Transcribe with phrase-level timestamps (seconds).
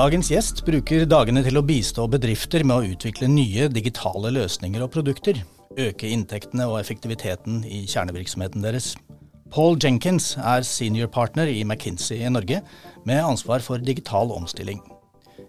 [0.00, 4.88] Dagens gjest bruker dagene til å bistå bedrifter med å utvikle nye digitale løsninger og
[4.94, 5.42] produkter.
[5.76, 8.94] Øke inntektene og effektiviteten i kjernevirksomheten deres.
[9.52, 12.62] Paul Jenkins er senior partner i McKinsey i Norge,
[13.04, 14.80] med ansvar for digital omstilling.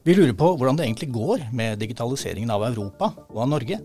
[0.03, 3.79] Vi lurer på hvordan det egentlig går med digitaliseringen av Europa og av Norge.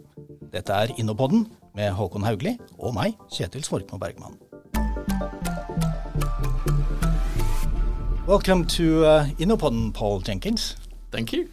[0.50, 1.46] Dette er Innopodden
[1.78, 4.34] med Håkon Haugli og meg, Kjetil Svorkmo Bergman.
[8.26, 10.74] Welcome to uh, Innopodden, Paul Jenkins.
[11.12, 11.48] Thank you.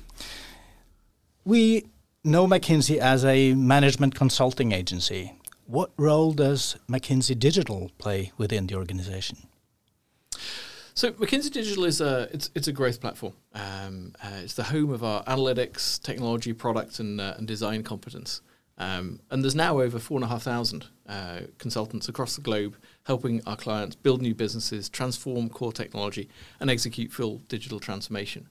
[1.46, 1.86] We
[2.24, 5.34] know McKinsey as a management consulting agency.
[5.68, 9.38] What role does McKinsey Digital play within the organization?
[10.96, 13.34] So McKinsey Digital is a it's it's a growth platform.
[13.54, 18.42] Um, uh, it's the home of our analytics, technology, product, and, uh, and design competence.
[18.80, 22.76] Um, and there's now over four and a half thousand uh, consultants across the globe
[23.06, 28.48] helping our clients build new businesses, transform core technology, and execute full digital transformation.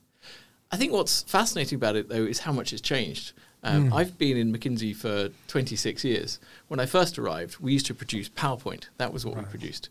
[0.71, 3.33] I think what's fascinating about it, though, is how much has changed.
[3.63, 3.93] Um, mm.
[3.93, 6.39] I've been in McKinsey for 26 years.
[6.67, 8.89] When I first arrived, we used to produce PowerPoint.
[8.97, 9.45] That was what right.
[9.45, 9.89] we produced.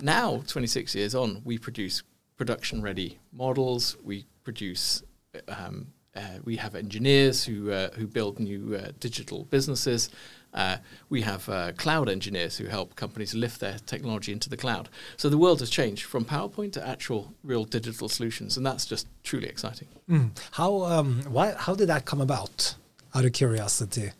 [0.00, 2.02] Now, 26 years on, we produce
[2.36, 5.02] production ready models, we produce
[5.48, 10.10] um, uh, we have engineers who uh, who build new uh, digital businesses.
[10.52, 14.88] Uh, we have uh, cloud engineers who help companies lift their technology into the cloud.
[15.16, 19.06] So the world has changed from PowerPoint to actual real digital solutions, and that's just
[19.22, 19.88] truly exciting.
[20.08, 20.30] Mm.
[20.52, 22.74] How um, why how did that come about?
[23.14, 24.12] Out of curiosity.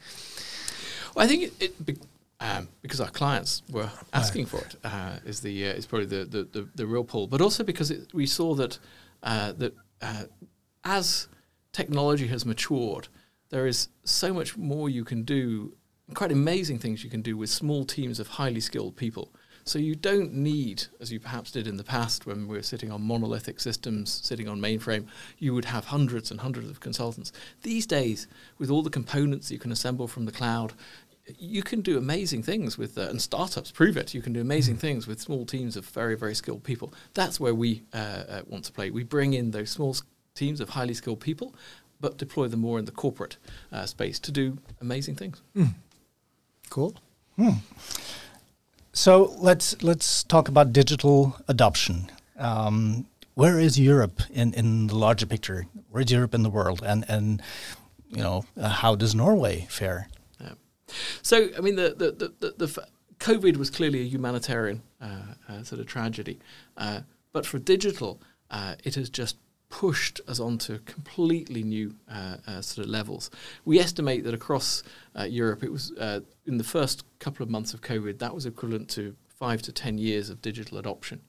[1.15, 1.97] Well, I think it, it be,
[2.41, 6.43] um, because our clients were asking for it uh, is the is probably the, the,
[6.45, 8.79] the, the, real pull, but also because it, we saw that
[9.23, 9.73] that
[10.85, 11.29] as
[11.73, 13.09] technology has matured,
[13.51, 15.75] there is so much more you can do,
[16.15, 19.33] quite amazing things you can do with small teams of highly skilled people.
[19.65, 22.91] So you don't need, as you perhaps did in the past when we were sitting
[22.91, 25.07] on monolithic systems, sitting on mainframe,
[25.39, 27.33] you would have hundreds and hundreds of consultants.
[27.63, 28.27] These days,
[28.59, 30.73] with all the components you can assemble from the cloud,
[31.39, 34.15] you can do amazing things with, uh, and startups prove it.
[34.15, 34.81] You can do amazing mm.
[34.81, 36.93] things with small teams of very, very skilled people.
[37.15, 38.91] That's where we uh, uh, want to play.
[38.91, 39.95] We bring in those small
[40.35, 41.55] teams of highly skilled people,
[42.01, 43.37] but deploy them more in the corporate
[43.71, 45.43] uh, space to do amazing things.
[45.55, 45.75] Mm.
[46.71, 46.95] Cool.
[47.37, 47.59] Hmm.
[48.93, 52.11] So let's let's talk about digital adoption.
[52.39, 55.67] Um, where is Europe in, in the larger picture?
[55.91, 56.83] Where is Europe in the world?
[56.85, 57.43] And and
[58.09, 60.09] you know uh, how does Norway fare?
[60.41, 60.55] Yeah.
[61.23, 62.87] So I mean the the the, the, the
[63.19, 66.39] COVID was clearly a humanitarian uh, uh, sort of tragedy,
[66.77, 67.01] uh,
[67.33, 68.21] but for digital,
[68.51, 69.37] uh, it has just
[69.71, 73.31] pushed us onto completely new uh, uh, sort of levels.
[73.65, 74.83] We estimate that across
[75.19, 78.45] uh, Europe, it was uh, in the first couple of months of COVID, that was
[78.45, 81.23] equivalent to five to ten years of digital adoption.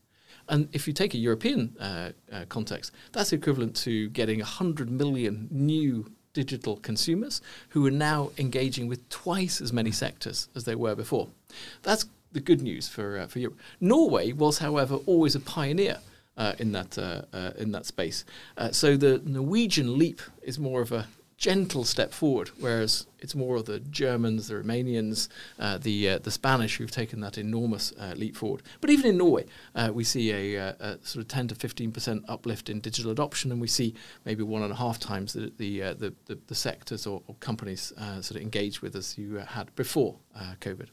[0.50, 5.48] And if you take a European uh, uh, context, that's equivalent to getting 100 million
[5.52, 10.96] new digital consumers who are now engaging with twice as many sectors as they were
[10.96, 11.30] before.
[11.84, 13.60] That's the good news for, for Europe.
[13.80, 16.00] Norway was, however, always a pioneer
[16.60, 18.26] in that uh, uh, in that space.
[18.58, 23.56] Uh, so the Norwegian leap is more of a gentle step forward, whereas it's more
[23.56, 25.28] of the Germans, the Romanians,
[25.58, 28.62] uh, the uh, the Spanish who've taken that enormous leap forward.
[28.80, 29.46] But even in Norway,
[29.92, 33.60] we see a, a, sort of 10 to 15 percent uplift in digital adoption, and
[33.60, 37.24] we see maybe one and a half times the the the, the, the, sectors or,
[37.28, 40.20] or companies sort of engaged with as you had before
[40.60, 40.90] COVID.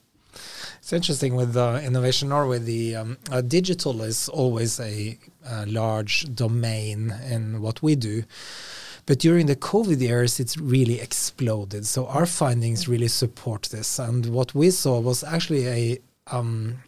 [0.79, 6.35] It's interesting with uh, Innovation Norway, the um, uh, digital is always a, a, large
[6.35, 8.25] domain in what we do.
[9.07, 11.87] But during the COVID years, it's really exploded.
[11.87, 13.99] So our findings really support this.
[13.99, 15.99] And what we saw was actually a
[16.31, 16.79] um,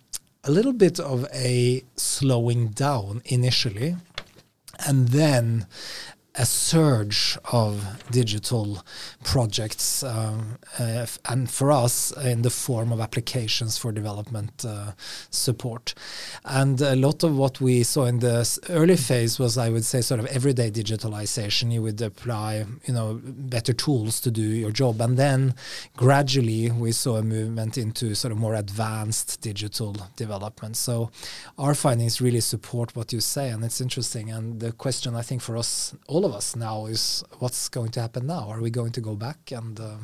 [0.44, 3.97] a little bit of a slowing down initially,
[4.87, 5.66] and then
[6.37, 8.84] a surge of digital
[9.25, 14.93] projects, um, uh, and for us, in the form of applications for development uh,
[15.31, 15.95] support.
[16.45, 20.01] And a lot of what we saw in the early phase was, I would say,
[20.03, 21.72] sort of everyday digitalization.
[21.72, 25.54] You would apply, you know, better tools to do your job, and then
[25.97, 30.77] gradually we saw a movement into sort of more advanced digital development.
[30.77, 31.10] So
[31.59, 34.31] our findings really support what you say, and it's interesting.
[34.31, 37.91] And the question I think for us all all of us now is what's going
[37.91, 38.47] to happen now?
[38.51, 39.97] Are we going to go back and uh,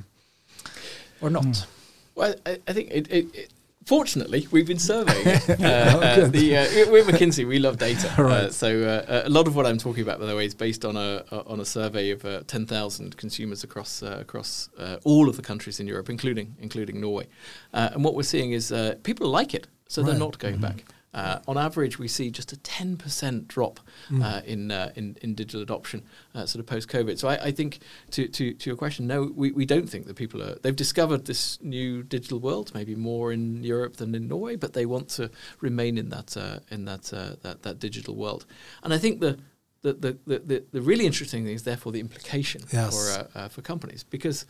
[1.21, 1.45] or not?
[1.45, 1.67] Mm.
[2.15, 3.51] Well, I, I think it, it, it,
[3.85, 5.27] Fortunately, we've been surveying.
[5.49, 7.47] Uh, oh, uh, the, uh, we're McKinsey.
[7.47, 8.13] We love data.
[8.19, 8.53] Uh, right.
[8.53, 10.97] so uh, a lot of what I'm talking about, by the way, is based on
[10.97, 14.69] a on a survey of 10,000 consumers across across
[15.05, 17.27] all of the countries in Europe, including including Norway.
[17.73, 18.73] and what we're seeing is
[19.03, 20.07] people like it, so right.
[20.07, 20.77] they're not going mm -hmm.
[20.77, 20.96] back.
[21.17, 23.81] Uh, on average, we see just a 10% drop
[24.11, 24.23] Mm.
[24.23, 26.03] uh, in, uh, in in digital adoption,
[26.35, 27.19] uh, sort of post COVID.
[27.19, 27.79] So I, I think
[28.11, 31.25] to, to to your question, no, we, we don't think that people are they've discovered
[31.25, 35.31] this new digital world, maybe more in Europe than in Norway, but they want to
[35.61, 38.45] remain in that uh, in that, uh, that that digital world.
[38.83, 39.39] And I think the
[39.83, 39.93] the,
[40.27, 42.91] the, the, the, really interesting thing is therefore the implication Yes.
[42.95, 43.05] for
[43.39, 44.45] uh, uh, for companies because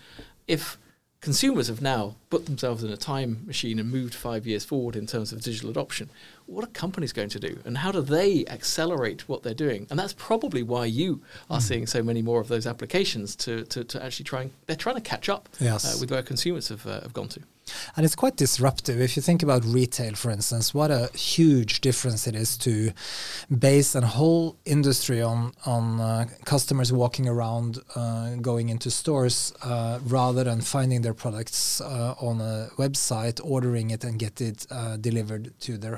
[0.46, 0.78] if
[1.20, 5.06] consumers have now put themselves in a time machine and moved five years forward in
[5.06, 6.08] terms of digital adoption,
[6.46, 9.86] what are companies going to do and how do they accelerate what they're doing?
[9.90, 11.20] And that's probably why you
[11.50, 14.76] are seeing so many more of those applications to, to, to actually try and they're
[14.76, 15.84] trying to catch up Yes.
[15.84, 17.40] uh, with where consumers have, uh, have gone to.
[17.96, 19.00] And it's quite disruptive.
[19.00, 22.92] If you think about retail, for instance, what a huge difference it is to
[23.58, 29.98] base a whole industry on on uh, customers walking around, uh, going into stores, uh,
[30.04, 34.96] rather than finding their products uh, on a website, ordering it, and get it uh,
[34.96, 35.96] delivered to their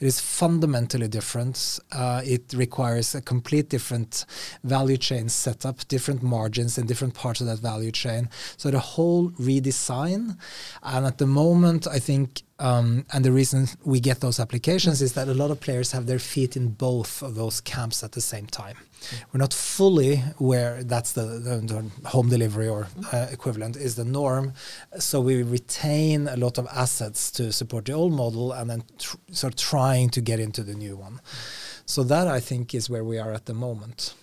[0.00, 1.78] It is fundamentally different.
[1.92, 4.24] Uh, it requires a complete different
[4.64, 8.28] value chain setup, different margins in different parts of that value chain.
[8.56, 10.36] So the whole redesign.
[10.82, 15.12] And at the moment, I think, um, and the reason we get those applications is
[15.12, 18.20] that a lot of players have their feet in both of those camps at the
[18.20, 18.76] same time.
[19.32, 24.04] We're not fully where that's the, the, the home delivery or uh, equivalent is the
[24.04, 24.54] norm.
[24.98, 29.16] So we retain a lot of assets to support the old model and then tr-
[29.30, 31.20] sort of trying to get into the new one.
[31.86, 34.14] So that I think is where we are at the moment.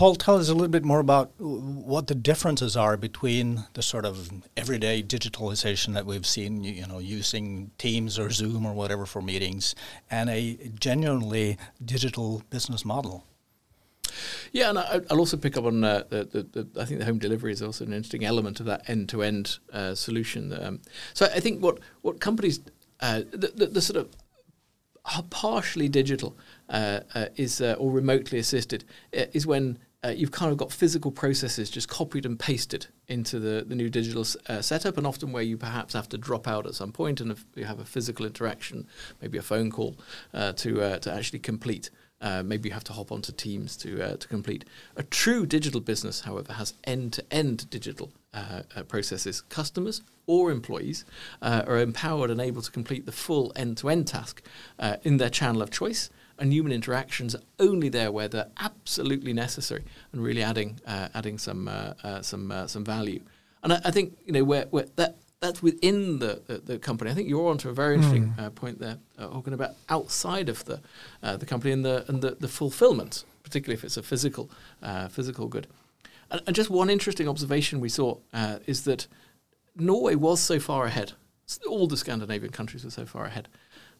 [0.00, 4.06] Paul, tell us a little bit more about what the differences are between the sort
[4.06, 9.20] of everyday digitalization that we've seen, you, know, using Teams or Zoom or whatever for
[9.20, 9.74] meetings,
[10.10, 13.26] and a genuinely digital business model.
[14.52, 16.80] Yeah, and I, I'll also pick up on uh, the, the, the.
[16.80, 20.50] I think the home delivery is also an interesting element of that end-to-end uh, solution.
[20.64, 20.80] Um,
[21.12, 22.60] so I think what what companies,
[23.00, 26.38] uh, the, the, sort of partially digital
[26.70, 31.70] uh, uh, is or remotely assisted is when uh, you've kind of got physical processes
[31.70, 35.56] just copied and pasted into the, the new digital uh, setup, and often where you
[35.56, 38.86] perhaps have to drop out at some point and you have a physical interaction,
[39.20, 39.96] maybe a phone call
[40.32, 41.90] uh, to uh, to actually complete.
[42.22, 44.64] Uh, maybe you have to hop onto Teams to uh, to complete.
[44.96, 49.40] A true digital business, however, has end-to-end digital uh, uh, processes.
[49.42, 51.04] Customers or employees
[51.42, 54.42] are empowered and able to complete the full end-to-end task
[54.78, 56.10] uh, in their channel of choice.
[56.40, 61.38] And human interactions are only there where they're absolutely necessary and really adding uh, adding
[61.38, 63.20] some uh, uh, some uh, some value.
[63.62, 67.10] And I, I think you know where, where that that's within the, the, the company.
[67.10, 70.64] I think you're onto a very interesting uh, point there, uh, talking about outside of
[70.64, 70.80] the
[71.22, 74.50] uh, the company and the and the, the fulfillment, particularly if it's a physical
[74.82, 75.66] uh, physical good.
[76.30, 79.06] And, and just one interesting observation we saw uh, is that
[79.76, 81.12] Norway was so far ahead.
[81.68, 83.48] All the Scandinavian countries were so far ahead,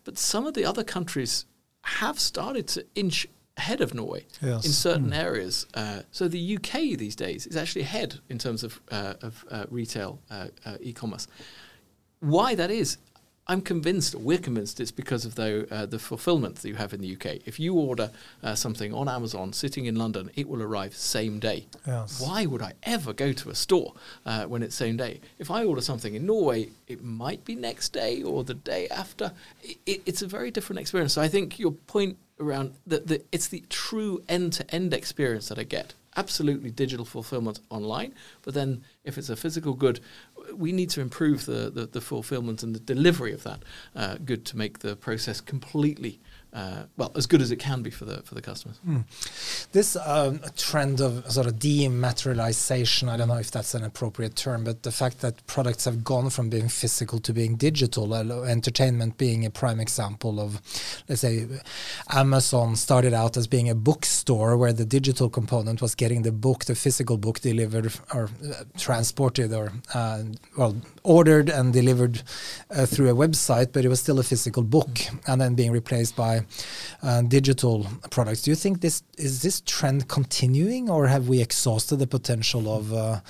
[0.04, 1.46] but some of the other countries
[1.82, 4.64] have started to inch ahead of Norway Yes.
[4.64, 5.66] in certain areas.
[5.74, 9.66] Uh, so the UK these days is actually ahead in terms of uh, of uh,
[9.70, 11.26] retail uh, uh, e-commerce.
[12.20, 12.98] Why that is,
[13.50, 17.00] I'm convinced, we're convinced, it's because of the uh, the fulfillment that you have in
[17.00, 17.40] the UK.
[17.46, 18.12] If you order
[18.44, 21.66] uh, something on Amazon, sitting in London, it will arrive same day.
[21.84, 22.20] Yes.
[22.24, 25.20] Why would I ever go to a store uh, when it's same day?
[25.40, 29.32] If I order something in Norway, it might be next day or the day after.
[29.64, 31.14] It, it, it's a very different experience.
[31.14, 35.64] So I think your point around that the, it's the true end-to-end experience that I
[35.64, 35.94] get.
[36.16, 40.00] Absolutely digital fulfillment online, but then if it's a physical good,
[40.54, 43.62] we need to improve the, the, the fulfillment and the delivery of that
[43.94, 46.20] uh, good to make the process completely
[46.52, 48.80] uh, well as good as it can be for the for the customers.
[49.72, 54.64] This um, trend of sort of dematerialization, I don't know if that's an appropriate term,
[54.64, 59.16] but the fact that products have gone from being physical to being digital, uh, entertainment
[59.16, 60.60] being a prime example of,
[61.08, 61.46] let's say,
[62.10, 66.64] Amazon started out as being a bookstore where the digital component was getting the book,
[66.64, 70.22] the physical book delivered or uh, transported or, uh,
[70.56, 72.22] well, ordered and delivered
[72.70, 76.16] uh, through a website, but it was still a physical book and then being replaced
[76.16, 76.39] by
[77.02, 78.42] uh, digital products.
[78.42, 82.92] Do you think this is this trend continuing, or have we exhausted the potential of
[82.92, 83.20] uh,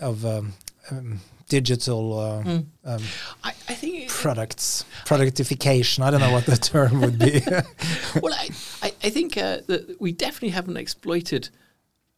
[0.00, 0.52] of um,
[0.90, 2.66] um, digital uh, Mm.
[2.84, 3.02] um,
[3.42, 6.02] I, I think products, productification?
[6.02, 7.42] I don't know what the term would be.
[8.20, 8.48] well, I,
[8.82, 11.48] I, I think uh, that we definitely haven't exploited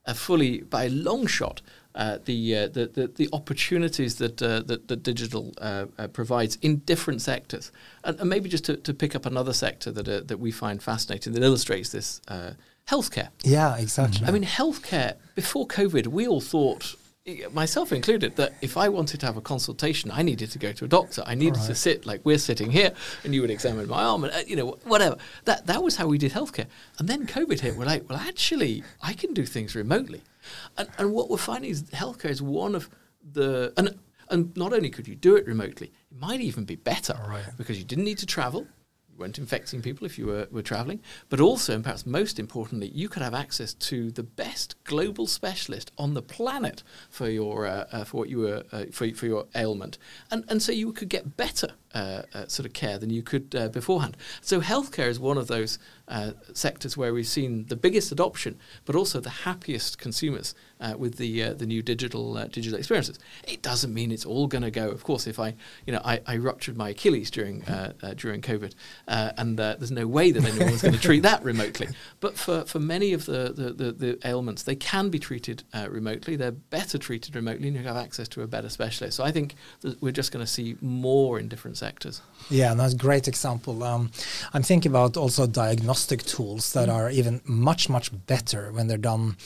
[0.06, 1.60] uh, fully by a long shot
[1.96, 6.56] uh, the, uh, the, the the opportunities that uh, that, that digital uh, uh, provides
[6.60, 7.72] in different sectors,
[8.04, 10.82] and, and maybe just to, to pick up another sector that uh, that we find
[10.82, 12.50] fascinating that illustrates this: uh,
[12.88, 13.30] healthcare.
[13.42, 14.26] yeah, exactly.
[14.26, 16.96] I mean, healthcare before COVID, we all thought
[17.52, 20.84] myself included, that if I wanted to have a consultation, I needed to go to
[20.84, 21.22] a doctor.
[21.26, 21.66] I needed right.
[21.66, 22.92] to sit like we're sitting here,
[23.24, 25.16] and you would examine my arm, and uh, you know whatever.
[25.44, 26.66] That that was how we did healthcare.
[26.98, 27.76] And then COVID hit.
[27.76, 30.22] We're like, well, actually, I can do things remotely.
[30.78, 32.88] And and what we're finding is healthcare is one of
[33.32, 37.16] the and and not only could you do it remotely, it might even be better
[37.28, 37.44] right.
[37.56, 38.66] because you didn't need to travel
[39.18, 43.08] weren't infecting people if you were, were traveling, but also, and perhaps most importantly, you
[43.08, 48.04] could have access to the best global specialist on the planet for your uh, uh,
[48.04, 49.98] for what you were uh, for, for your ailment,
[50.30, 53.54] and and so you could get better uh, uh, sort of care than you could
[53.54, 54.16] uh, beforehand.
[54.40, 55.78] So healthcare is one of those
[56.08, 61.16] uh, sectors where we've seen the biggest adoption, but also the happiest consumers uh, with
[61.16, 63.18] the the new digital digital experiences.
[63.44, 64.90] It doesn't mean it's all going to go.
[64.90, 65.54] Of course, if I
[65.86, 67.64] you know I, I ruptured my Achilles during
[68.16, 68.74] during COVID,
[69.08, 71.88] and there's no way that anyone's going to treat that remotely.
[72.20, 76.36] But for, for many of the, the, the, the ailments, they can be treated remotely.
[76.36, 79.16] They're better treated remotely, and you have access to a better specialist.
[79.16, 79.54] So I think
[80.00, 82.22] we're just going to see more in different sectors.
[82.48, 83.82] Yeah, that's a great example.
[83.82, 84.10] Um,
[84.54, 89.36] I'm thinking about also diagnostic tools that are even much, much better when they're done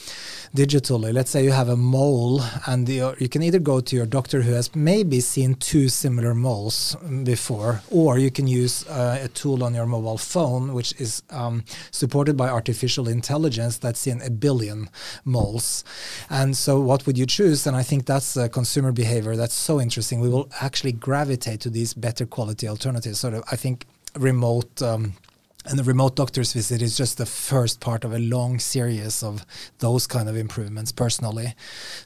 [0.54, 1.12] digitally.
[1.12, 4.42] Let's say you have a mole and the, you can either go to your doctor
[4.42, 6.94] who has maybe seen two similar moles
[7.24, 11.64] before, or you can use uh, a tool on your mobile phone, which is um,
[11.90, 14.90] supported by artificial intelligence that's seen a billion
[15.24, 15.84] moles.
[16.28, 17.66] And so what would you choose?
[17.66, 20.20] And I think that's a consumer behavior that's so interesting.
[20.20, 23.20] We will actually gravitate to these better quality alternatives.
[23.20, 23.86] Sort of, I think
[24.16, 25.14] remote um,
[25.66, 29.44] and the remote doctor's visit is just the first part of a long series of
[29.78, 31.54] those kind of improvements personally.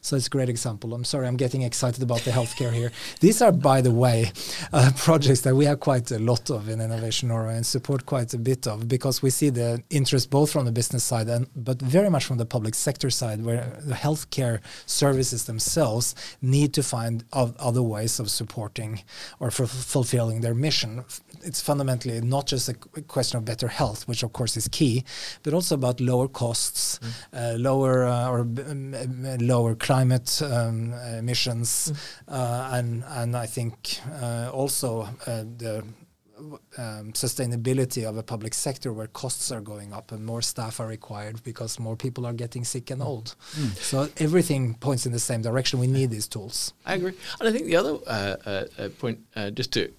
[0.00, 0.92] So it's a great example.
[0.92, 2.90] I'm sorry, I'm getting excited about the healthcare here.
[3.20, 4.32] These are, by the way,
[4.72, 8.34] uh, projects that we have quite a lot of in Innovation Norway and support quite
[8.34, 11.80] a bit of because we see the interest both from the business side and but
[11.80, 17.24] very much from the public sector side where the healthcare services themselves need to find
[17.32, 19.02] other ways of supporting
[19.38, 21.04] or fulfilling their mission.
[21.44, 25.04] It's fundamentally not just a question of better health, which of course is key,
[25.42, 27.08] but also about lower costs, mm.
[27.32, 28.44] uh, lower uh, or
[29.40, 31.96] lower climate um, emissions, mm.
[32.28, 35.84] uh, and and I think uh, also uh, the
[36.78, 40.86] um, sustainability of a public sector where costs are going up and more staff are
[40.86, 43.06] required because more people are getting sick and mm.
[43.06, 43.36] old.
[43.54, 43.76] Mm.
[43.76, 45.78] So everything points in the same direction.
[45.78, 46.74] We need these tools.
[46.84, 49.92] I agree, and I think the other uh, uh, point, uh, just to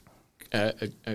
[0.54, 0.72] uh,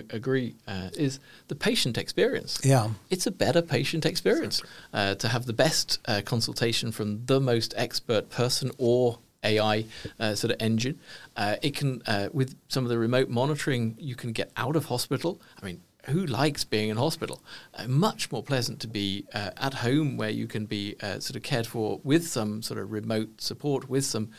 [0.09, 2.59] agree uh, is the patient experience.
[2.63, 4.61] Yeah, it's a better patient experience
[4.93, 9.85] uh, to have the best uh, consultation from the most expert person or AI
[10.19, 10.99] uh, sort of engine.
[11.35, 12.01] Uh, it can
[12.33, 15.41] with some of the remote monitoring, you can get out of hospital.
[15.61, 15.81] I mean.
[16.05, 17.43] Who likes being in hospital?
[17.87, 22.01] much more pleasant to be at home, where you can be sort of cared for
[22.03, 24.31] with some sort of remote support, with some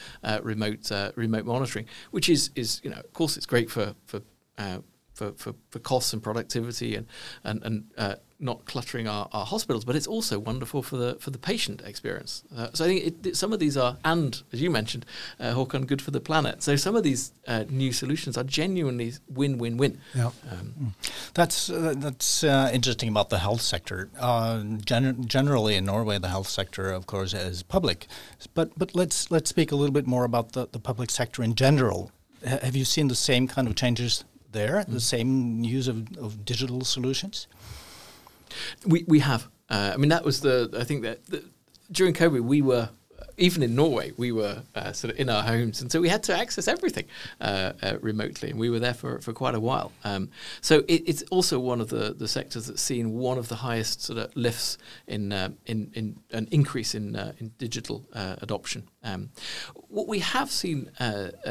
[0.43, 4.23] remote remote monitoring, which is is you know of course it's great for for
[4.59, 4.79] uh,
[5.15, 7.07] for, for, for costs and productivity and
[7.45, 11.31] and, and uh, not cluttering our, our hospitals, but it's also wonderful for the for
[11.31, 12.43] the patient experience.
[12.55, 15.07] Uh, so I think it, it, some of these are, and as you mentioned,
[15.39, 16.63] uh, good for the planet.
[16.63, 19.99] So some of these uh, new solutions are genuinely win-win-win.
[20.15, 21.33] Yeah, um, mm.
[21.35, 24.11] that's uh, that's uh, interesting about the health sector.
[24.19, 28.09] Uh, gen- generally in Norway, the health sector, of course, is public,
[28.55, 31.55] but but let's let's speak a little bit more about the, the public sector in
[31.55, 32.11] general.
[32.45, 34.87] H- have you seen the same kind of changes there, mm.
[34.87, 37.47] the same use of, of digital solutions?
[38.87, 39.49] We we have.
[39.69, 40.71] Uh, I mean, that was the.
[40.79, 41.45] I think that the,
[41.91, 42.91] during COVID, we were
[43.43, 46.23] even in Norway, we were uh, sort of in our homes, and so we had
[46.25, 47.07] to access everything
[47.41, 49.91] uh, uh, remotely, and we were there for, for quite a while.
[50.05, 50.31] Um,
[50.61, 54.03] so it, it's also one of the, the sectors that's seen one of the highest
[54.03, 58.89] sort of lifts in uh, in, in an increase in uh, in digital uh, adoption.
[59.03, 59.31] Um,
[59.89, 60.93] what we have seen,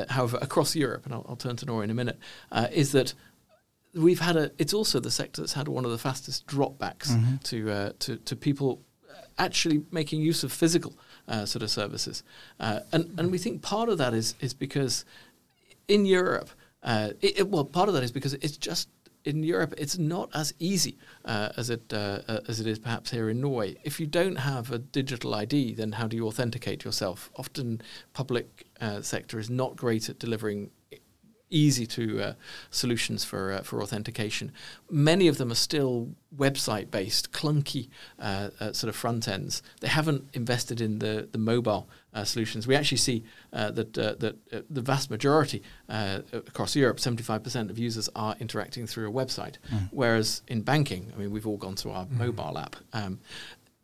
[0.09, 2.17] however, across Europe, and I'll, I'll, turn to Norway in a minute,
[2.71, 3.13] is that
[3.93, 4.51] we've had a.
[4.57, 7.35] It's also the sector that's had one of the fastest dropbacks mm-hmm.
[7.43, 8.81] to, to to people
[9.37, 10.93] actually making use of physical
[11.27, 12.23] uh, sort of services.
[12.59, 15.05] Uh, and, and we think part of that is, is because
[15.87, 16.49] in Europe,
[16.83, 18.89] uh, it, it, well, part of that is because it's just
[19.23, 23.11] in Europe, it's not as easy uh, as it uh, uh, as it is perhaps
[23.11, 23.75] here in Norway.
[23.83, 27.29] If you don't have a digital ID, then how do you authenticate yourself?
[27.35, 27.81] Often,
[28.13, 28.65] public
[29.01, 30.71] sector is not great at delivering
[31.51, 32.33] easy to uh,
[32.69, 34.51] solutions for uh, for authentication.
[34.89, 39.61] Many of them are still website based, clunky uh, uh sort of front ends.
[39.81, 42.65] They haven't invested in the the mobile uh, solutions.
[42.65, 44.35] We actually see uh, that that
[44.69, 49.55] the vast majority across Europe, seventy five percent of users are interacting through a website,
[49.71, 49.89] mm.
[49.91, 52.17] whereas in banking, I mean, we've all gone to our mm.
[52.17, 52.75] mobile app.
[52.93, 53.19] Um,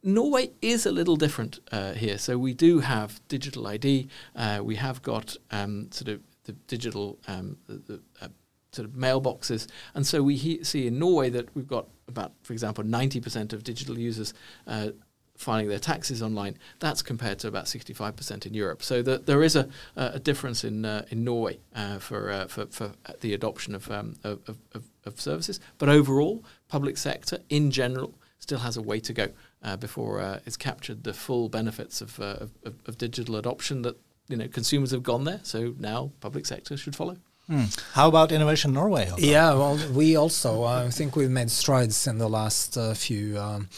[0.04, 2.18] Norway is a little different uh, here.
[2.18, 4.08] So we do have digital ID.
[4.36, 8.30] Uh, we have got um, sort of the digital um, the, the, uh,
[8.72, 12.54] sort of mailboxes, and so we he- see in Norway that we've got about, for
[12.54, 14.34] example, 90% of digital users
[14.66, 14.90] uh,
[15.36, 16.58] filing their taxes online.
[16.80, 18.82] That's compared to about 65% in Europe.
[18.82, 22.66] So the, there is a, a difference in uh, in Norway uh, for, uh, for
[22.68, 24.40] for the adoption of, um, of,
[24.74, 25.60] of, of services.
[25.78, 29.30] But overall, public sector in general still has a way to go
[29.64, 33.98] uh, before uh, it's captured the full benefits of, uh, of, of digital adoption that
[34.28, 35.40] you know consumers have gone there.
[35.44, 37.18] So now public sector should follow.
[37.48, 37.64] Hmm.
[37.94, 39.10] How about Innovation Norway?
[39.18, 43.40] Yeah, well, we also, uh, I think we've made strides in the last uh, few
[43.40, 43.70] um,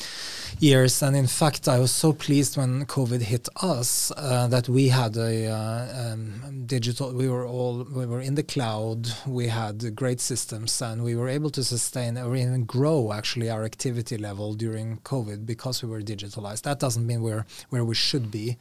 [0.60, 1.04] years.
[1.04, 5.16] And in fact, I was so pleased when COVID hit us uh, that we had
[5.18, 10.20] a uh, um, digital, we were all, we were in the cloud, we had great
[10.20, 14.98] systems, and we were able to sustain or even grow actually our activity level during
[15.02, 16.64] COVID because we were digitalized.
[16.64, 18.58] That doesn't mean we're where we should be.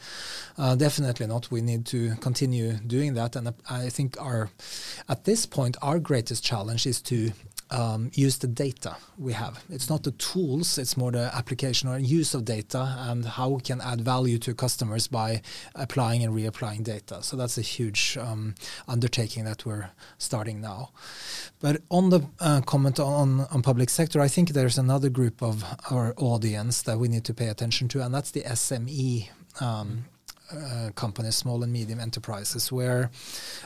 [0.58, 1.50] Uh, definitely not.
[1.50, 3.36] We need to continue doing that.
[3.36, 4.50] And I think our
[5.08, 7.32] at this point, our greatest challenge is to
[7.70, 9.62] um, use the data we have.
[9.68, 13.60] It's not the tools, it's more the application or use of data and how we
[13.60, 15.42] can add value to customers by
[15.74, 17.22] applying and reapplying data.
[17.22, 18.54] So that's a huge um,
[18.86, 20.90] undertaking that we're starting now.
[21.60, 25.64] But on the uh, comment on, on public sector, I think there's another group of
[25.90, 29.28] our audience that we need to pay attention to, and that's the SME
[29.60, 30.04] um,
[30.52, 33.10] uh, companies, small and medium enterprises, where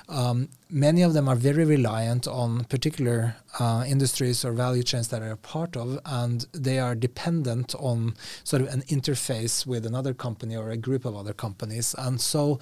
[0.08, 5.20] um, many of them are very reliant on particular uh, industries or value chains that
[5.20, 10.56] they're part of, and they are dependent on sort of an interface with another company
[10.56, 12.58] or a group of other companies, and so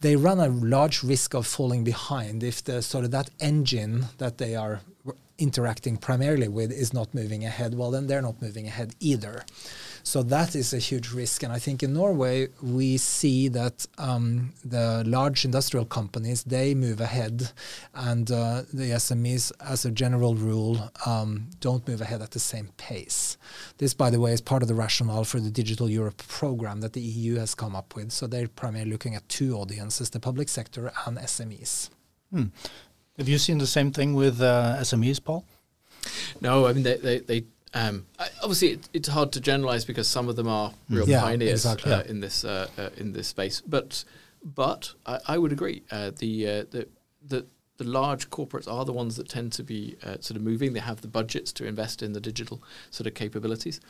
[0.00, 4.38] they run a large risk of falling behind if the sort of that engine that
[4.38, 4.80] they are
[5.38, 7.74] interacting primarily with is not moving ahead.
[7.74, 9.44] Well, then they're not moving ahead either.
[10.08, 11.42] So that is a huge risk.
[11.42, 16.98] And I think in Norway, we see that um, the large industrial companies, they move
[17.02, 17.52] ahead
[17.92, 22.70] and uh, the SMEs, as a general rule, um, don't move ahead at the same
[22.78, 23.36] pace.
[23.76, 26.94] This, by the way, is part of the rationale for the Digital Europe program that
[26.94, 28.10] the EU has come up with.
[28.10, 31.90] So they're primarily looking at two audiences, the public sector and SMEs.
[32.32, 32.44] Hmm.
[33.18, 35.44] Have you seen the same thing with uh, SMEs, Paul?
[36.40, 38.06] No, I mean they, they, they um,
[38.42, 41.92] obviously, it, it's hard to generalize because some of them are real yeah, pioneers exactly.
[41.92, 43.60] uh, in this uh, uh, in this space.
[43.60, 44.04] But
[44.42, 45.82] but I, I would agree.
[45.90, 46.88] Uh, the, uh, the
[47.26, 50.72] the the large corporates are the ones that tend to be uh, sort of moving.
[50.72, 53.80] They have the budgets to invest in the digital sort of capabilities.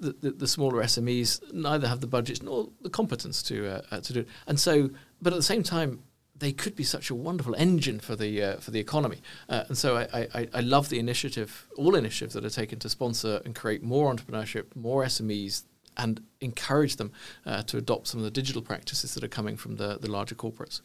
[0.00, 4.20] The, the, the smaller SMEs neither have the budgets nor the competence to to do
[4.20, 4.28] it.
[4.46, 4.90] And so,
[5.22, 6.02] but at the same time,
[6.38, 9.18] they could be such a wonderful engine for the uh, for the economy.
[9.48, 12.88] Uh, and so I, I, I, love the initiative, all initiatives that are taken to
[12.88, 15.62] sponsor and create more entrepreneurship, more SMEs,
[15.96, 17.12] and encourage them
[17.44, 20.34] uh, to adopt some of the digital practices that are coming from the, the larger
[20.34, 20.80] corporates.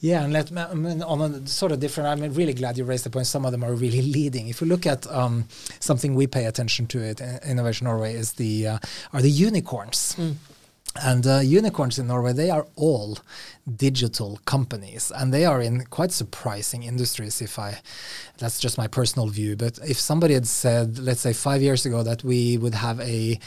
[0.00, 2.08] Yeah, and let me, I mean, on a sort of different.
[2.08, 3.26] I'm really glad you raised the point.
[3.26, 4.48] Some of them are really leading.
[4.48, 5.46] If you look at um,
[5.78, 8.78] something we pay attention to at Innovation Norway is the uh,
[9.12, 10.16] are the unicorns.
[10.18, 10.36] Mm.
[11.00, 13.18] And uh, unicorns in Norway, they are all
[13.76, 17.40] digital companies, and they are in quite surprising industries.
[17.40, 17.80] If I,
[18.36, 22.02] that's just my personal view, but if somebody had said, let's say five years ago,
[22.02, 23.38] that we would have a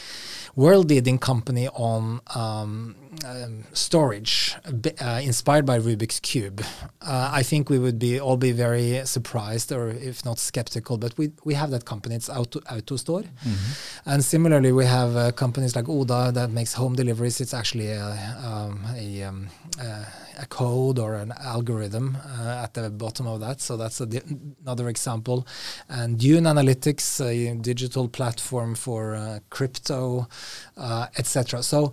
[0.56, 4.56] world-leading company on um, um, storage
[5.00, 6.62] uh, inspired by Rubik's cube,
[7.02, 10.98] uh, I think we would be all be very surprised, or if not skeptical.
[10.98, 12.16] But we we have that company.
[12.16, 14.10] It's Auto AutoStore, mm-hmm.
[14.10, 17.40] and similarly we have uh, companies like Oda that makes home deliveries.
[17.40, 19.48] It's actually a um, a, um,
[19.78, 23.60] a, code or an algorithm uh, at the bottom of that.
[23.60, 25.46] So that's another example.
[25.88, 30.28] And Dune Analytics, a digital platform for uh, crypto,
[30.76, 31.62] uh, etc.
[31.62, 31.92] So.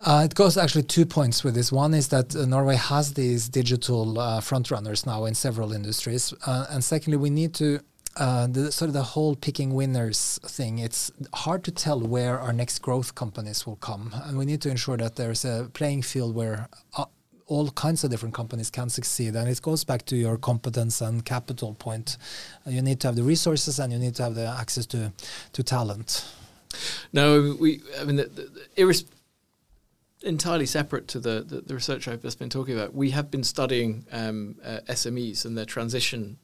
[0.00, 1.72] Uh, it goes actually two points with this.
[1.72, 6.66] One is that uh, Norway has these digital uh, frontrunners now in several industries, uh,
[6.70, 7.80] and secondly, we need to
[8.16, 10.78] uh, the sort of the whole picking winners thing.
[10.78, 14.70] It's hard to tell where our next growth companies will come, and we need to
[14.70, 17.06] ensure that there's a playing field where uh,
[17.46, 19.34] all kinds of different companies can succeed.
[19.34, 22.18] And it goes back to your competence and capital point.
[22.66, 25.12] you need to have the resources, and you need to have the access to
[25.54, 26.26] to talent.
[27.12, 27.80] No, we.
[27.98, 28.66] I mean, the, the, the
[30.26, 33.44] entirely separate to the, the, the, research I've just been talking about, we have been
[33.44, 36.38] studying um, uh, SMEs and their transition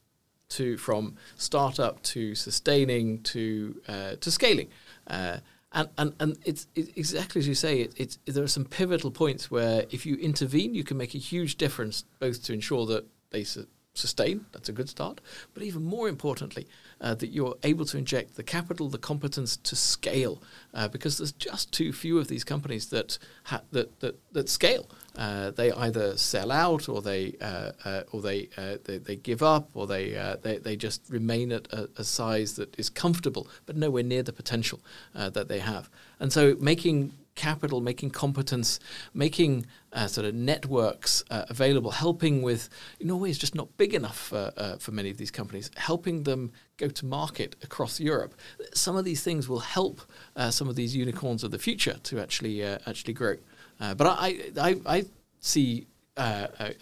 [0.51, 4.68] to from startup to sustaining to uh, to scaling.
[5.07, 5.38] Uh,
[5.75, 9.11] and, and, and it's, it's, exactly as you say, it, it's, there are some pivotal
[9.11, 13.07] points where if you intervene, you can make a huge difference, both to ensure that
[13.31, 14.46] they su- sustain.
[14.52, 15.20] That's a good start.
[15.55, 16.66] But even more importantly,
[17.00, 21.33] uh, that you're able to inject the capital, the competence to scale, uh, because there's
[21.33, 24.88] just too few of these companies that ha- that, that that scale.
[25.16, 29.42] Uh, they either sell out, or they uh, uh, or they, uh, they, they give
[29.42, 30.11] up, or they
[30.42, 34.33] they, they just remain at a, a, size that is comfortable, but nowhere near the
[34.33, 34.81] potential
[35.14, 35.90] that they have.
[36.18, 38.79] And so making capital, making competence,
[39.14, 42.68] making uh, sort of networks uh, available, helping with
[43.01, 46.53] Norway is just not big enough uh, uh, for many of these companies, helping them
[46.77, 48.35] go to market across Europe.
[48.75, 50.01] Some of these things will help
[50.37, 53.37] uh, some of these unicorns of the future to actually uh, actually grow.
[53.79, 55.05] but I, I, I
[55.40, 56.75] see I,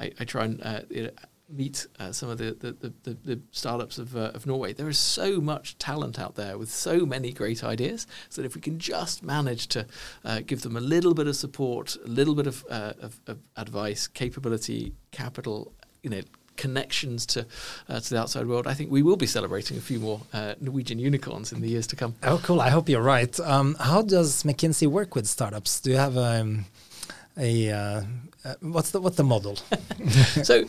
[0.00, 1.12] I, I, try and
[1.48, 4.72] meet uh, some of the, the, the, the startups of, uh, of Norway.
[4.72, 8.06] There is so much talent out there with so many great ideas.
[8.28, 9.86] So that if we can just manage to
[10.24, 13.38] uh, give them a little bit of support, a little bit of, uh, of, of,
[13.56, 16.22] advice, capability, capital, you know,
[16.56, 17.44] connections to
[17.88, 20.54] uh, to the outside world, I think we will be celebrating a few more uh,
[20.60, 22.14] Norwegian unicorns in the years to come.
[22.22, 22.60] Oh, cool!
[22.60, 23.38] I hope you're right.
[23.40, 25.80] Um, how does McKinsey work with startups?
[25.80, 26.66] Do you have um,
[27.36, 28.02] a uh,
[28.44, 29.56] uh, what's the what's the model?
[30.42, 30.64] so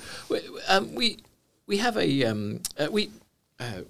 [0.67, 1.19] um, we
[1.67, 3.09] we have a um, uh, we
[3.59, 3.81] uh,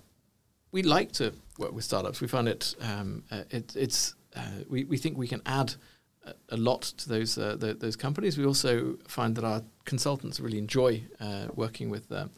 [0.71, 2.21] we like to work with startups.
[2.21, 5.75] We find it, um, uh, it it's uh, we we think we can add
[6.25, 8.37] a, a lot to those the, those companies.
[8.37, 11.03] We also find that our consultants really enjoy
[11.55, 12.31] working with them,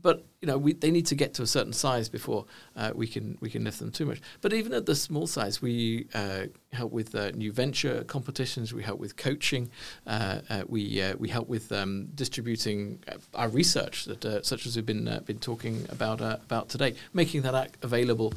[0.00, 2.44] but you know, we, they need to get to a certain size before
[2.76, 4.20] uh, we can we can lift them too much.
[4.40, 8.72] But even at the small size, we uh, help with uh, new venture competitions.
[8.72, 9.68] We help with coaching.
[10.06, 13.02] Uh, uh, we uh, we help with um, distributing
[13.34, 17.82] our research that such as we've been been talking about about today, making that act
[17.82, 18.32] available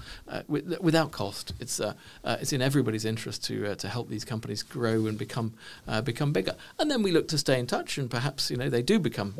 [0.48, 1.54] with, without cost.
[1.60, 1.80] It's
[2.26, 5.54] it's in everybody's interest to to help these companies grow and become
[6.04, 6.56] become bigger.
[6.80, 9.40] And then we look to stay in touch, and perhaps you know they do become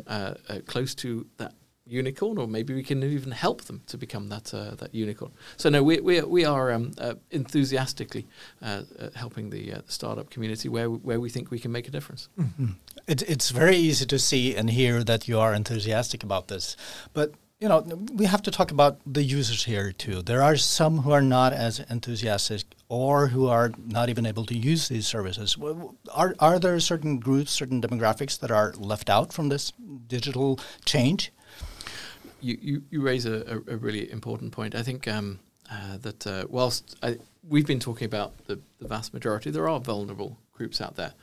[0.66, 1.54] close to that
[1.86, 5.32] unicorn, or maybe we can even help them to become that uh, that unicorn.
[5.56, 8.26] So no, we we, we are um, uh, enthusiastically
[8.62, 11.88] uh, uh helping the, uh, the, startup community where where we think we can make
[11.88, 12.28] a difference.
[12.38, 12.72] Mm-hmm.
[13.06, 16.76] It, it's very easy to see and hear that you are enthusiastic about this,
[17.12, 17.32] but.
[17.62, 17.78] You know,
[18.12, 20.20] we have to talk about the users here too.
[20.20, 24.58] There are some who are not as enthusiastic or who are not even able to
[24.58, 25.56] use these services.
[26.12, 29.72] Are, are there certain groups, certain demographics that are left out from this
[30.08, 31.32] digital change?
[32.42, 34.74] you, you, you raise a, a, really important point.
[34.74, 35.38] I think um,
[35.70, 39.80] uh, that uh, whilst I, we've been talking about the, the vast majority, there are
[39.80, 41.14] vulnerable groups out there.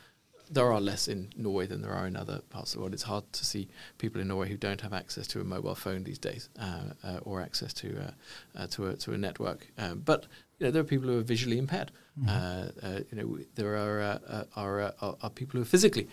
[0.50, 2.94] There are less in Norway than there are in other parts of the world.
[2.94, 6.04] It's hard to see people in Norway who don't have access to a mobile phone
[6.04, 8.12] these days uh, uh or access to uh,
[8.56, 9.68] uh, to a to a network.
[9.78, 10.26] Um, but
[10.58, 11.92] you know, there are people who are visually impaired.
[12.20, 12.98] Mm-hmm.
[13.12, 14.20] you know, there are
[14.56, 16.08] are, are, are people who are physically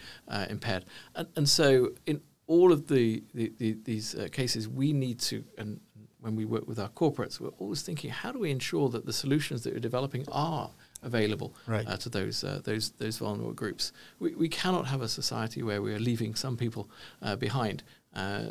[0.48, 5.18] impaired, and, and so in all of the, the, the these uh, cases, we need
[5.18, 5.80] to, and
[6.20, 9.12] when we work with our corporates, we're always thinking, how do we ensure that the
[9.12, 10.70] solutions that we're developing are
[11.02, 11.86] available right.
[11.86, 13.92] uh, to those uh, those those vulnerable groups?
[14.18, 16.88] We, we cannot have a society where we are leaving some people
[17.22, 17.82] uh, behind.
[18.14, 18.46] Uh,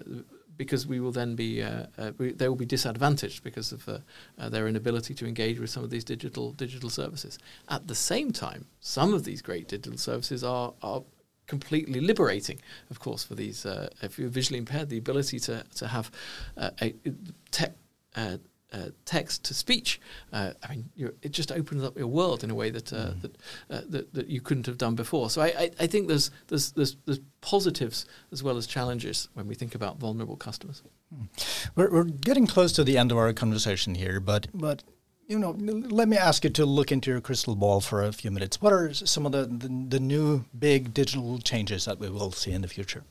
[0.57, 3.89] because we will then be, uh, we, they will be disadvantaged because of
[4.37, 7.37] their inability to engage with some of these digital digital services.
[7.67, 11.03] At the same time, some of these great digital services are, are
[11.47, 13.65] completely liberating, of course, for these.
[13.65, 16.11] Uh, if you're visually impaired, the ability to to have
[16.57, 16.93] uh, a
[17.51, 17.75] te-
[18.75, 19.99] uh, uh text to speech.
[20.31, 20.89] Uh, I mean,
[21.21, 23.21] it just opens up your world in a way that uh, mm.
[23.69, 25.29] that, that, that you couldn't have done before.
[25.29, 29.47] So I, I, I, think there's, there's there's there's positives as well as challenges when
[29.47, 30.83] we think about vulnerable customers.
[31.13, 31.27] Mm.
[31.75, 34.83] We're, we're getting close to the end of our conversation here, but but
[35.27, 38.29] you know, let me ask you to look into your crystal ball for a few
[38.29, 38.61] minutes.
[38.61, 42.51] What are some of the, the, the new big digital changes that we will see
[42.51, 43.03] in the future?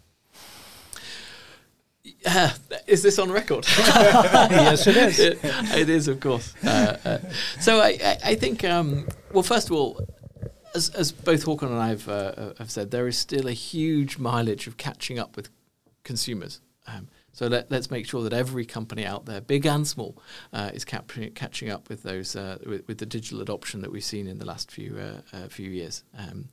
[2.26, 2.50] Uh,
[2.86, 3.66] is this on record?
[3.78, 5.18] yes, it is.
[5.18, 6.54] it, it is, of course.
[6.64, 7.18] Uh, uh,
[7.60, 10.06] so I, I, I think, um, well, first of all,
[10.74, 14.18] as, as both Håkon and I have, uh, have said, there is still a huge
[14.18, 15.48] mileage of catching up with
[16.02, 16.60] consumers.
[16.86, 20.16] Um, so let, us make sure that every company out there, big and small,
[20.52, 24.04] uh, is capturing, catching up with those uh, with, with, the digital adoption that we've
[24.04, 26.04] seen in the last few uh, uh few years.
[26.16, 26.48] Um,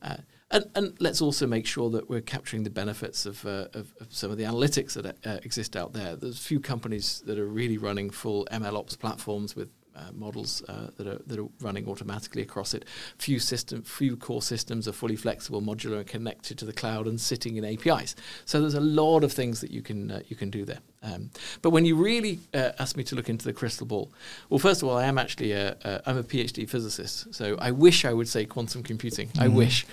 [0.00, 0.16] uh,
[0.54, 4.06] and, and, let's also make sure that we're capturing the benefits of, uh, of, of
[4.10, 6.16] some of the analytics that exist out there.
[6.16, 10.88] There's few companies that are really running full ML ops platforms with uh, models uh,
[10.96, 12.84] that are that are running automatically across it.
[13.18, 17.20] Few system, few core systems are fully flexible, modular, and connected to the cloud and
[17.20, 18.16] sitting in APIs.
[18.44, 20.80] So there's a lot of things that you can uh, you can do there.
[21.04, 24.10] Um, but when you really uh, ask me to look into the crystal ball,
[24.48, 27.70] well, first of all, I am actually a, a I'm a PhD physicist, so I
[27.70, 29.28] wish I would say quantum computing.
[29.28, 29.42] Mm.
[29.42, 29.86] I wish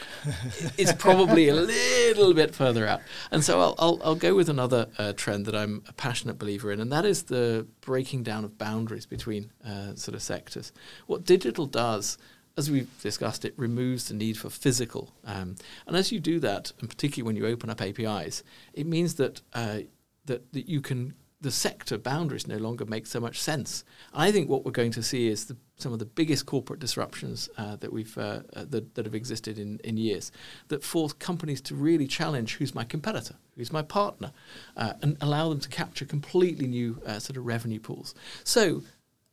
[0.77, 4.87] it's probably a little bit further out, and so I'll I'll, I'll go with another
[4.97, 8.57] uh, trend that I'm a passionate believer in, and that is the breaking down of
[8.57, 10.71] boundaries between uh, sort of sectors.
[11.07, 12.17] What digital does
[12.57, 15.13] as we've discussed, it removes the need for physical.
[15.23, 15.55] Um,
[15.87, 18.43] and as you do that, and particularly when you open up APIs,
[18.73, 19.79] it means that uh,
[20.25, 23.83] that, that you can the sector boundaries no longer make so much sense.
[24.13, 27.49] I think what we're going to see is the, some of the biggest corporate disruptions
[27.57, 30.31] uh, that we've uh, uh, that, that have existed in, in years
[30.67, 34.31] that force companies to really challenge who's my competitor, who's my partner,
[34.77, 38.13] uh, and allow them to capture completely new uh, sort of revenue pools.
[38.43, 38.83] So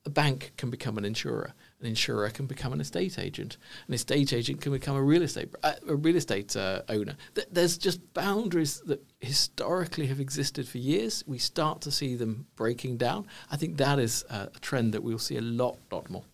[0.06, 3.56] a bank can become an insurer an insurer can become an estate agent.
[3.86, 7.16] An estate agent can become a real estate uh, a real estate uh, owner.
[7.34, 11.24] Th- there's just boundaries that historically have existed for years.
[11.26, 13.26] We start to see them breaking down.
[13.50, 16.24] I think that is uh, a trend that we'll see a lot, lot more.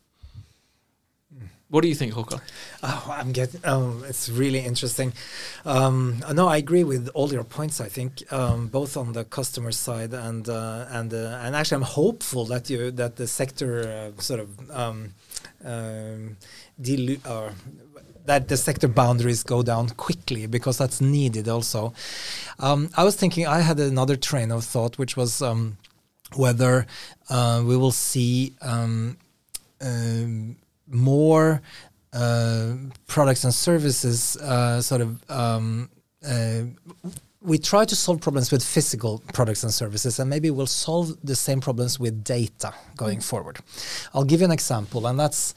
[1.75, 2.41] What do you think, Håkon?
[2.85, 3.61] Oh, I'm getting.
[3.65, 5.13] Um, it's really interesting.
[5.65, 7.81] Um, no, I agree with all your points.
[7.81, 11.91] I think um, both on the customer side and uh, and uh, and actually, I'm
[12.03, 15.15] hopeful that you that the sector uh, sort of um,
[15.65, 16.37] um,
[17.29, 17.55] or
[18.25, 21.93] that the sector boundaries go down quickly because that's needed also.
[22.61, 25.79] Um, I was thinking I had another train of thought, which was um,
[26.37, 26.87] whether
[27.29, 29.17] uh, we will see um
[30.95, 31.61] more
[32.13, 32.75] uh,
[33.07, 35.91] products and services uh, sort of um,
[36.27, 36.63] uh,
[37.45, 41.37] we try to solve problems with physical products and services, and maybe we'll solve the
[41.37, 43.59] same problems with data going forward.
[44.15, 45.55] I'll give you an example, and that's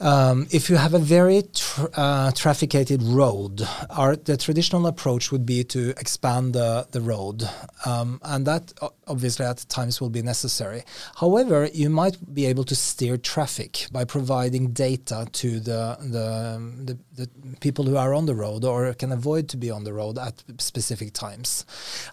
[0.00, 5.46] um, if you have a very tra uh, trafficated road, our, the traditional approach would
[5.46, 7.48] be to expand the, the road,
[7.86, 8.72] um, and that
[9.06, 10.82] obviously at times will be necessary.
[11.16, 16.98] However, you might be able to steer traffic by providing data to the, the, the,
[17.16, 17.28] the
[17.60, 20.42] people who are on the road or can avoid to be on the road at
[20.58, 21.64] specific times.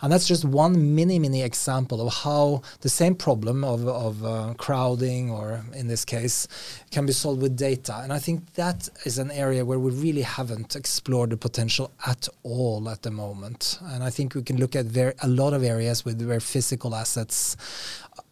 [0.02, 4.54] And that's just one mini, mini example of how the same problem of, of uh,
[4.58, 6.48] crowding, or in this case,
[6.92, 8.00] can be solved with data.
[8.04, 12.28] And I think that is an area where we really haven't explored the potential at
[12.44, 13.80] all at the moment.
[13.82, 16.94] And I think we can look at very, a lot of areas with where physical
[16.96, 17.58] assets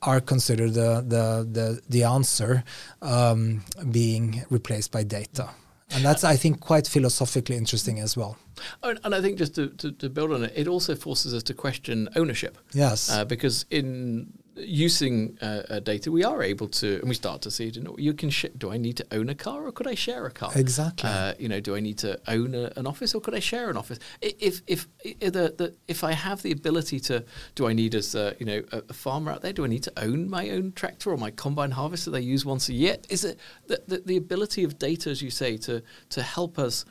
[0.01, 2.63] are considered the, the, the, the answer
[3.01, 5.49] um, being replaced by data.
[5.91, 8.38] And that's, I think, quite philosophically interesting as well.
[8.84, 11.54] And I think just to, to, to build on it, it also forces us to
[11.54, 12.58] question ownership.
[12.73, 13.10] Yes.
[13.10, 17.52] Uh, because in using uh, uh, data, we are able to, and we start to
[17.52, 17.78] see it.
[17.78, 18.30] In, you can.
[18.30, 20.52] Sh- do I need to own a car, or could I share a car?
[20.56, 21.10] Exactly.
[21.10, 23.69] Uh, you know, do I need to own a, an office, or could I share
[23.69, 24.00] an office?
[24.22, 27.24] If if if, the, the, if I have the ability to,
[27.56, 29.54] do I need as a, you know a, a, farmer out there?
[29.54, 32.69] Do I need to own my own tractor or my combine harvester they use once
[32.69, 32.98] a year?
[33.10, 36.86] Is it the, the, the ability of data, as you say, to to help us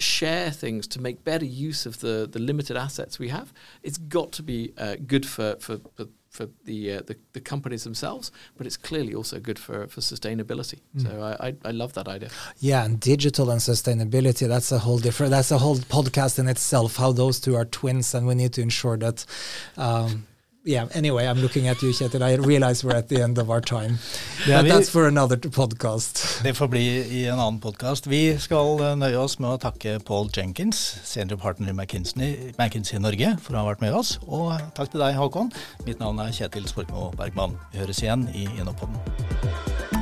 [0.00, 3.52] share things to make better use of the, the limited assets we have,
[3.82, 7.82] it's got to be uh, good for, for, for for the, uh, the, the companies
[7.82, 10.78] themselves, but it's clearly also good for for sustainability.
[10.96, 11.02] Mm.
[11.02, 12.30] So I, I, I love that idea.
[12.60, 16.96] Yeah, and digital and sustainability that's a whole different that's a whole podcast in itself.
[16.96, 19.26] How those two are twins, and we need to ensure that
[19.76, 20.26] um,
[20.64, 22.22] yeah, anyway, I'm looking at you, Kjetil.
[22.22, 23.98] I realize we're at the end of our time.
[24.46, 26.42] But that's for another podcast.
[26.42, 26.84] Det får bli
[27.20, 28.06] i en annen podkast.
[28.06, 33.00] Vi skal eh, nøye oss med å takke Paul Jenkins, senior partner i McKinsey, McKinsey
[33.00, 34.18] Norge, for å ha vært med oss.
[34.26, 35.52] Og takk til deg, Håkon.
[35.88, 37.56] Mitt navn er Kjetil Sporkmo Bergman.
[37.72, 39.99] Vi høres igjen i Innopodden.